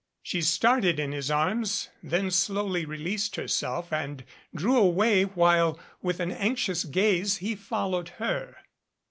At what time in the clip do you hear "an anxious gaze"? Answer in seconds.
6.19-7.37